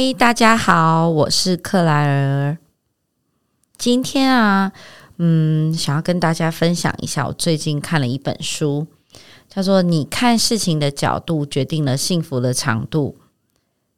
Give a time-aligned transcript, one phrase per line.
[0.00, 2.56] 嗨，大家好，我是克莱尔。
[3.76, 4.70] 今天啊，
[5.16, 8.86] 嗯，想要跟大家分享一下，我最近看了一本书，
[9.48, 13.16] 叫做《你看事情的角度决定了幸福的长度》。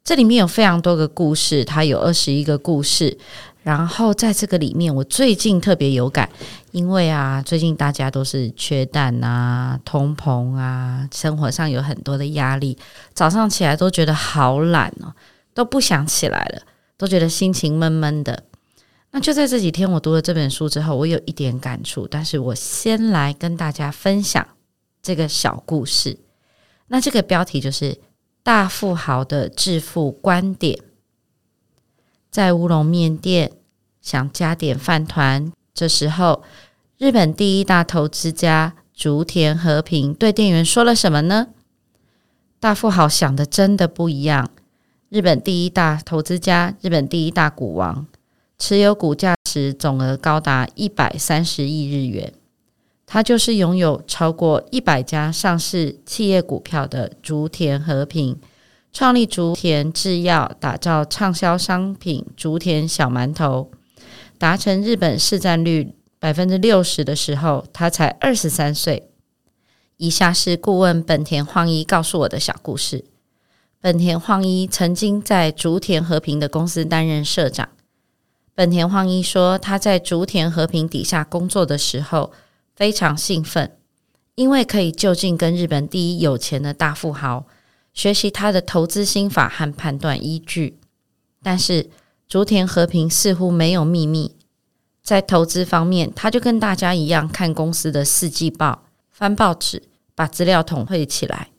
[0.03, 3.15] 这里面有非常多个故事，它有二十一个故事。
[3.61, 6.27] 然后在这个里面，我最近特别有感，
[6.71, 12.75] 因为啊，最近大家都是缺蛋啊、通膨啊，生活上有很多的压力，
[13.13, 15.13] 早上起来都觉得好懒哦。
[15.53, 16.61] 都不想起来了，
[16.97, 18.43] 都觉得心情闷闷的。
[19.11, 22.07] 那就在这几天，我读了这本书之后，我有一点感触。
[22.07, 24.47] 但是我先来跟大家分享
[25.01, 26.17] 这个小故事。
[26.87, 27.97] 那这个标题就是
[28.41, 30.79] “大富豪的致富观点”。
[32.31, 33.51] 在乌龙面店
[34.01, 36.43] 想加点饭团，这时候
[36.97, 41.47] 日本第一大投资家竹田和平对店员说了什么呢？
[42.61, 44.49] 大富豪想的真的不一样。
[45.11, 48.07] 日本第一大投资家，日本第一大股王，
[48.57, 52.31] 持有股价值总额高达一百三十亿日元。
[53.05, 58.39] 他就是拥有超过一百家上市企业股票的竹田和平，
[58.93, 63.69] 创立竹田制药，打造畅销商品竹田小馒头，
[64.37, 69.09] 达成日本市占率百分之六十的时候，他才二十三岁。
[69.97, 73.03] 以下是顾问本田晃一告诉我的小故事。
[73.83, 77.69] 本田晃一曾经在竹田和平的公司担任社长。
[78.53, 82.31] 本田晃一说，他在竹田和平底下工作的时候
[82.75, 83.75] 非常兴奋，
[84.35, 87.47] 因为可以就近跟日本第一有钱的大富豪
[87.91, 90.77] 学习他的投资心法和判断依据。
[91.41, 91.89] 但是
[92.27, 94.35] 竹田和平似乎没有秘密，
[95.01, 99.81] 在投资方面，他就跟大家一样看公司的四季报、翻报纸，
[100.13, 101.50] 把资料统汇起来。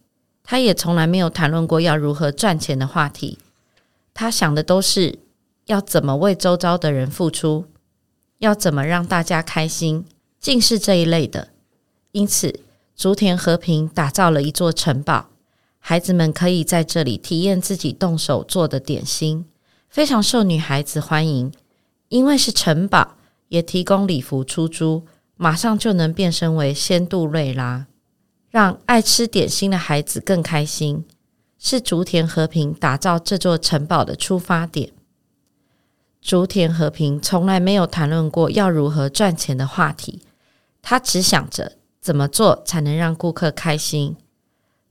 [0.53, 3.39] 他也从来没有谈论过要如何赚钱的话题，
[4.13, 5.19] 他想的都是
[5.65, 7.65] 要怎么为周遭的人付出，
[8.37, 10.05] 要怎么让大家开心，
[10.39, 11.49] 尽是这一类的。
[12.11, 12.61] 因此，
[12.95, 15.31] 竹田和平打造了一座城堡，
[15.79, 19.47] 孩子们可以在这里体验自己动手做的点心，
[19.89, 21.51] 非常受女孩子欢迎。
[22.11, 23.17] 因为是城堡，
[23.49, 27.87] 也提供礼服出租，马上就能变身为仙度瑞拉。
[28.53, 31.07] 让爱吃点心的孩子更开心，
[31.59, 34.93] 是竹田和平打造这座城堡的出发点。
[36.21, 40.21] 竹田和平从来没有谈论过要如何赚钱的话题，
[40.83, 44.17] 他只想着怎么做才能让顾客开心。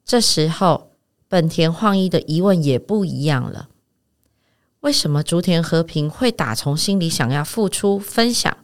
[0.03, 0.89] 这时候，
[1.27, 3.69] 本田晃一的疑问也不一样了：
[4.79, 8.57] 为什么竹田和平会打从心里想要付出分享？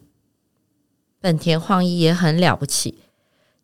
[1.20, 3.04] 本田晃一也很了不起。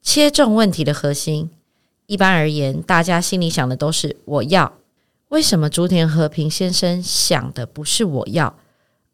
[0.03, 1.49] 切中问题的核心。
[2.05, 4.77] 一般而言，大家心里想的都是“我要”。
[5.29, 8.55] 为什么竹田和平先生想的不是“我要”，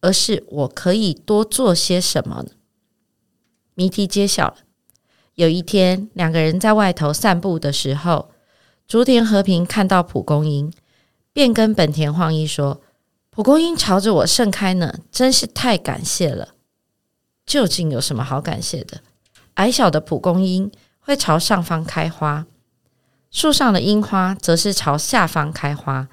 [0.01, 2.49] 而是“我可以多做些什么呢？”
[3.75, 4.57] 谜题揭晓了。
[5.35, 8.31] 有一天，两个人在外头散步的时候，
[8.87, 10.73] 竹田和平看到蒲公英，
[11.31, 12.81] 便跟本田晃一说
[13.29, 16.55] ：“蒲公英朝着我盛开呢，真是太感谢了。”
[17.45, 19.01] 究竟有什么好感谢的？
[19.59, 22.45] 矮小的蒲公英会朝上方开花，
[23.29, 26.07] 树上的樱花则是朝下方开花。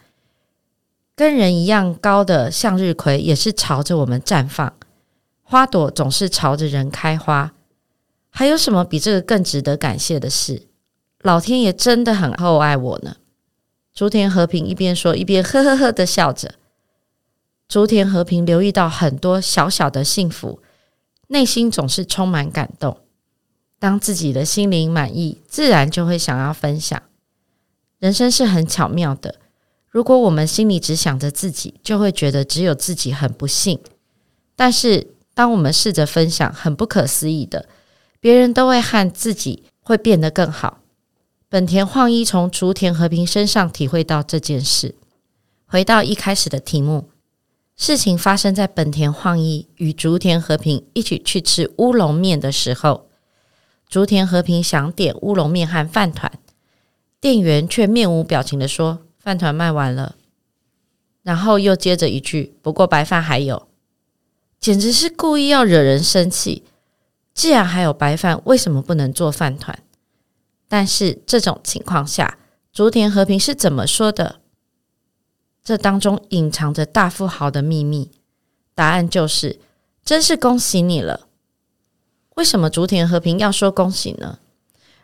[1.14, 4.72] 跟人一样高的向日葵也是朝着我们绽放，
[5.44, 7.52] 花朵总是朝着人开花。
[8.30, 10.66] 还有什么比这个更值得感谢的事？
[11.22, 13.18] 老天爷真的很厚爱我呢。
[13.94, 16.54] 竹田和平一边说一边呵呵呵的笑着。
[17.68, 20.60] 竹田和平留意到很多小小的幸福，
[21.28, 22.98] 内心总是充满感动。
[23.78, 27.02] 当自己的心灵满意，自然就会想要分享。
[27.98, 29.36] 人生是很巧妙的，
[29.88, 33.78] 如果我们心里只想着自己，就会觉得只有自己很不幸。
[34.54, 37.68] 但是，当我们试着分享，很不可思议的，
[38.20, 40.80] 别人都会和自己会变得更好。
[41.48, 44.94] 本田晃一从竹田和平身上体会到这件事。
[45.66, 47.08] 回到一开始的题目，
[47.76, 53.05] 事情发生在本田晃一与竹田和平一起去吃乌龙面的时候。
[53.88, 56.32] 竹田和平想点乌龙面和饭团，
[57.20, 60.16] 店员却面无表情地说：“饭团卖完了。”
[61.22, 63.68] 然后又接着一句：“不过白饭还有。”
[64.58, 66.64] 简直是故意要惹人生气。
[67.32, 69.78] 既然还有白饭，为什么不能做饭团？
[70.68, 72.38] 但是这种情况下，
[72.72, 74.40] 竹田和平是怎么说的？
[75.62, 78.10] 这当中隐藏着大富豪的秘密。
[78.74, 79.60] 答案就是：
[80.04, 81.25] 真是恭喜你了。
[82.36, 84.38] 为什么竹田和平要说恭喜呢？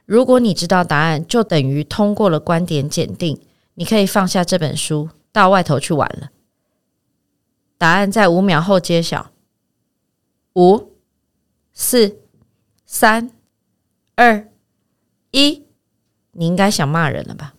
[0.05, 3.41] 如果你知道答案，就等于通过了观点检定，
[3.75, 6.31] 你可以放下这本书，到外头去玩了。
[7.79, 9.31] 答案在五秒后揭晓。
[10.55, 10.93] 五、
[11.73, 12.19] 四、
[12.85, 13.31] 三、
[14.15, 14.47] 二、
[15.31, 15.63] 一，
[16.33, 17.55] 你应该想骂人了吧？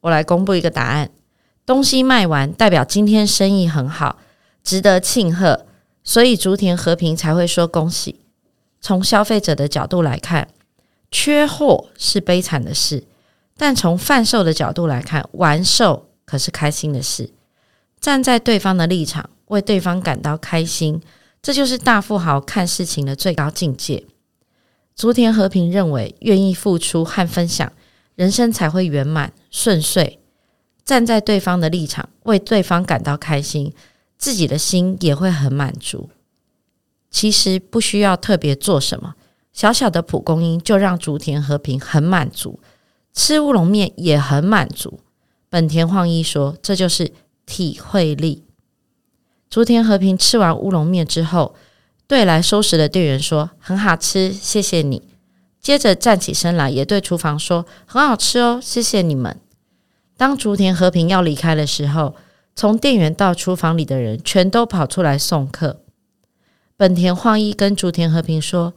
[0.00, 1.12] 我来公布一个答案：
[1.64, 4.18] 东西卖完，代表今天生意很好，
[4.64, 5.66] 值得庆贺，
[6.02, 8.21] 所以竹田和平才会说恭喜。
[8.82, 10.48] 从消费者的角度来看，
[11.10, 13.04] 缺货是悲惨的事，
[13.56, 17.30] 但从贩售的角度来看，完售可是开心的事。
[18.00, 21.00] 站在对方的立场，为对方感到开心。
[21.40, 24.04] 这就是大富豪看事情的最高境界。
[24.94, 27.72] 竹田和平认为，愿意付出和分享，
[28.14, 30.20] 人生才会圆满顺遂。
[30.84, 33.72] 站在对方的立场，为对方感到开心，
[34.18, 36.10] 自己的心也会很满足。
[37.12, 39.14] 其实不需要特别做什么，
[39.52, 42.58] 小小的蒲公英就让竹田和平很满足，
[43.12, 44.98] 吃乌龙面也很满足。
[45.50, 47.12] 本田晃一说：“这就是
[47.44, 48.44] 体会力。”
[49.50, 51.54] 竹田和平吃完乌龙面之后，
[52.08, 55.02] 对来收拾的店员说：“很好吃，谢谢你。”
[55.60, 59.38] 接着站起身来，也对厨房说：“很好吃哦，谢谢你们。”
[60.16, 62.14] 当竹田和平要离开的时候，
[62.56, 65.82] 从店员到厨房里的人全都跑出来送客。
[66.82, 68.74] 本田晃一跟竹田和平说：“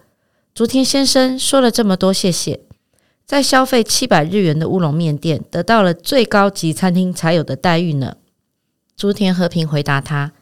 [0.54, 2.60] 竹田先生说了这么多谢谢，
[3.26, 8.18] 在消费七百日元的乌龙面店得到了最高级餐厅才有的待遇呢。”
[8.96, 10.34] 竹田和平回答他。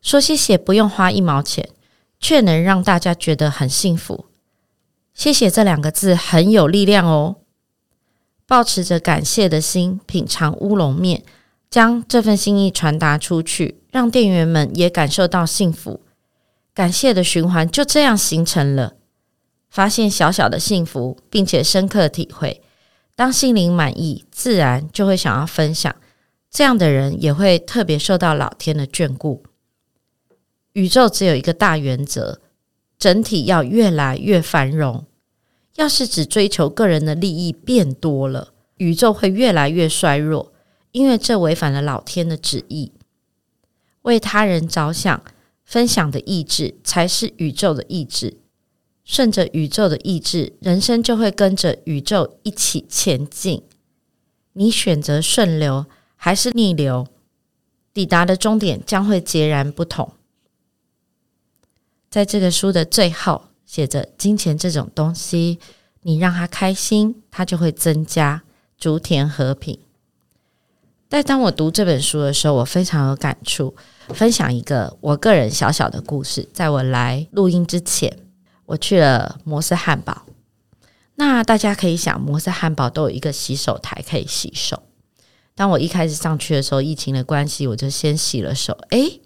[0.00, 1.68] 说谢谢不用花一毛钱，
[2.18, 4.24] 却能让大家觉得很幸福。
[5.12, 7.36] 谢谢这两个字很有力量哦。
[8.46, 11.22] 抱持着感谢的心品尝乌龙面，
[11.68, 16.00] 将这份心意传达出去，让店员们也感受到幸福。
[16.80, 18.94] 感谢的循环就这样形成了。
[19.68, 22.62] 发现小小的幸福，并且深刻体会，
[23.14, 25.94] 当心灵满意，自然就会想要分享。
[26.50, 29.42] 这样的人也会特别受到老天的眷顾。
[30.72, 32.40] 宇宙只有一个大原则，
[32.98, 35.04] 整体要越来越繁荣。
[35.74, 40.50] 要是只追求个人的利益变多了，宇宙会越来越衰弱，
[40.92, 42.94] 因为这违反了老天的旨意。
[44.00, 45.22] 为他人着想、
[45.70, 48.38] 分享的意志才是宇宙的意志。
[49.04, 53.62] 顺着宇宙的意志，人生就会跟着宇宙一起前进。
[54.54, 55.86] 你选择顺流
[56.16, 57.06] 还是逆流，
[57.94, 60.12] 抵达的终点将会截然不同。
[62.10, 65.60] 在这个书的最后写着：“金钱这种东西，
[66.02, 68.42] 你让他开心，他就会增加。”
[68.76, 69.78] 竹田和平。
[71.08, 73.76] 但当我读这本书的时候，我非常有感触。
[74.14, 76.48] 分享一个我个人小小的故事。
[76.52, 78.18] 在我来录音之前，
[78.66, 80.22] 我去了摩斯汉堡。
[81.16, 84.82] 那大家可以想，摩斯汉堡都有一个洗手台可以洗手。
[85.54, 88.76] 当我一开始上去的时候，疫情的关系，我就先洗了手。
[88.90, 89.20] 诶。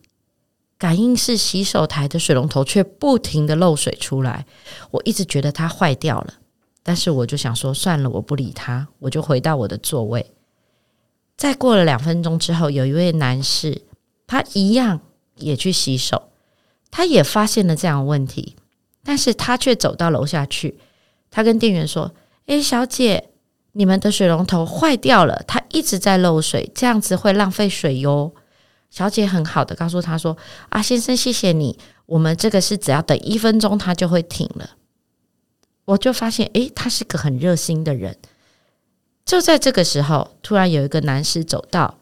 [0.76, 4.44] 感应式洗手台的水龙头却不停的漏水出来，
[4.90, 6.34] 我一直觉得它坏掉了，
[6.82, 10.32] 但是我就想说算了，我不理它，我就回到我的座位。
[11.36, 13.82] 再过了两分钟之后，有一位男士，
[14.26, 15.00] 他一样
[15.36, 16.30] 也去洗手，
[16.90, 18.56] 他也发现了这样的问题，
[19.02, 20.78] 但是他却走到楼下去，
[21.30, 22.14] 他跟店员说
[22.46, 23.30] ：“诶，小姐，
[23.72, 28.32] 你们的水龙头坏掉了，它一直在漏水，这样子会浪费水哟。”
[28.90, 30.36] 小姐很好的告诉他说
[30.70, 31.78] ：“啊，先生，谢谢你。
[32.06, 34.70] 我们这个是只要等一分钟，它就会停了。”
[35.86, 38.16] 我就发现，诶，他是个很热心的人。
[39.24, 41.98] 就在这个时候，突然有一个男士走到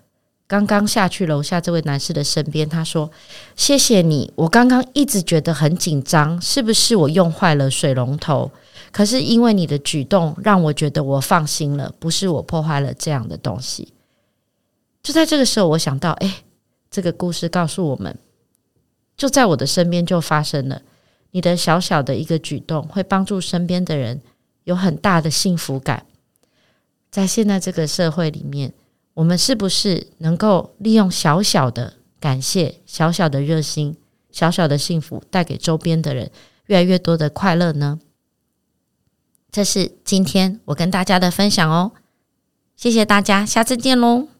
[0.52, 3.10] 刚刚下去楼下这位男士的身边，他说
[3.56, 8.50] ：“谢谢你，我刚刚一直觉得很紧张，是不是我用坏了水龙头？
[8.90, 13.94] 可是因为你的举动，让我觉得我放心了，不是我破坏了这样的东西。”
[15.02, 16.30] 就在这个时候，我想到，诶。
[16.90, 18.14] 这个故事告诉我们，
[19.16, 20.82] 就在我的身边就发生了。
[21.30, 24.20] 你的小小的一个举动，会帮助身边的人
[24.64, 26.04] 有很大的幸福感。
[27.10, 28.74] 在现在这个社会里面，
[29.14, 33.96] 我们是不是能够利用小小的感谢、小小的热心、
[34.30, 36.30] 小小的幸福，带给周边的人
[36.66, 38.00] 越来越多的快乐呢？
[39.50, 41.92] 这是今天我跟大家的分享哦。
[42.74, 44.31] 谢谢大家，下次见喽。